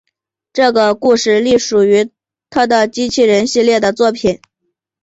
[0.51, 2.09] 这个故事隶属于
[2.49, 4.41] 他的机器人系列的作品。